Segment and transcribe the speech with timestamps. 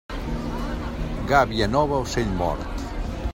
[1.33, 2.89] Gàbia nova, ocell mort.